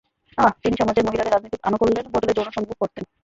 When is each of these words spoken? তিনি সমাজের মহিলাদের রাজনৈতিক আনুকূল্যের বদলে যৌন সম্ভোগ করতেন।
তিনি 0.63 0.75
সমাজের 0.79 1.05
মহিলাদের 1.07 1.33
রাজনৈতিক 1.33 1.61
আনুকূল্যের 1.67 2.11
বদলে 2.13 2.35
যৌন 2.37 2.49
সম্ভোগ 2.51 2.77
করতেন। 2.81 3.03